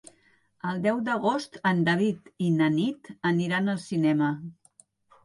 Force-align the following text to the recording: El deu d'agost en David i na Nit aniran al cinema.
El 0.69 0.79
deu 0.85 1.01
d'agost 1.09 1.59
en 1.71 1.83
David 1.89 2.31
i 2.45 2.47
na 2.55 2.71
Nit 2.79 3.11
aniran 3.33 3.73
al 3.75 3.79
cinema. 3.85 4.31